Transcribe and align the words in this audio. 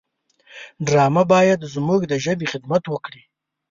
ډرامه 0.87 1.23
باید 1.33 1.59
زموږ 1.73 2.01
د 2.07 2.13
ژبې 2.25 2.45
خدمت 2.53 2.83
وکړي 2.87 3.21